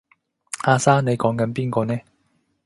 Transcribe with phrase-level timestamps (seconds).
[0.63, 1.95] 阿生你講緊邊個呢？